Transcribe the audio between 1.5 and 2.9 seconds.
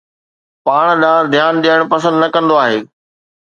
ڏيڻ پسند نه ڪندو آهي